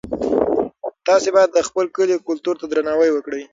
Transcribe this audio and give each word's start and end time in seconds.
تاسي 1.07 1.29
باید 1.35 1.49
د 1.53 1.59
خپل 1.67 1.85
کلي 1.95 2.15
کلتور 2.27 2.55
ته 2.61 2.65
درناوی 2.67 3.09
وکړئ. 3.13 3.41